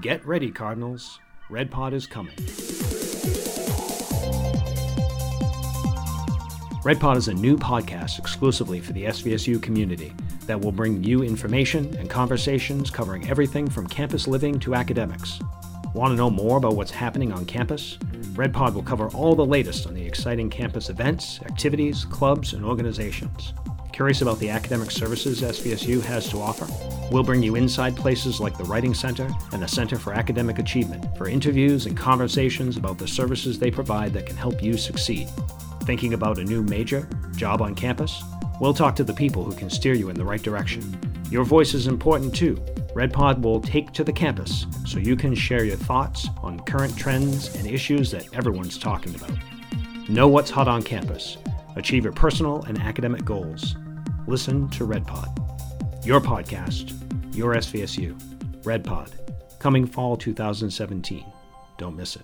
[0.00, 1.20] Get ready, Cardinals.
[1.50, 2.34] Red Pod is coming.
[6.82, 10.14] Red Pod is a new podcast exclusively for the SVSU community
[10.46, 15.38] that will bring you information and conversations covering everything from campus living to academics.
[15.92, 17.98] Want to know more about what's happening on campus?
[18.32, 22.64] Red Pod will cover all the latest on the exciting campus events, activities, clubs, and
[22.64, 23.52] organizations.
[23.92, 26.66] Curious about the academic services SVSU has to offer?
[27.10, 31.14] We'll bring you inside places like the Writing Center and the Center for Academic Achievement
[31.18, 35.28] for interviews and conversations about the services they provide that can help you succeed.
[35.82, 38.22] Thinking about a new major, job on campus?
[38.60, 40.98] We'll talk to the people who can steer you in the right direction.
[41.30, 42.54] Your voice is important too.
[42.94, 47.54] RedPod will take to the campus so you can share your thoughts on current trends
[47.56, 49.36] and issues that everyone's talking about.
[50.08, 51.36] Know what's hot on campus.
[51.76, 53.76] Achieve your personal and academic goals.
[54.26, 56.06] Listen to RedPod.
[56.06, 56.94] Your podcast,
[57.34, 58.14] your SVSU.
[58.62, 59.10] RedPod.
[59.58, 61.24] Coming fall 2017.
[61.78, 62.22] Don't miss it.